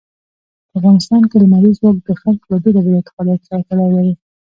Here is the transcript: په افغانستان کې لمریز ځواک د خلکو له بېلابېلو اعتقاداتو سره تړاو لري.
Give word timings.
په 0.69 0.73
افغانستان 0.79 1.21
کې 1.29 1.37
لمریز 1.43 1.75
ځواک 1.79 1.97
د 2.03 2.09
خلکو 2.21 2.45
له 2.53 2.57
بېلابېلو 2.63 2.97
اعتقاداتو 2.99 3.47
سره 3.49 3.61
تړاو 3.69 3.95
لري. 3.95 4.13